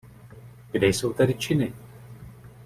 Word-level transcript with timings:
Kde 0.71 0.87
jsou 0.87 1.13
tedy 1.13 1.33
činy? 1.33 1.73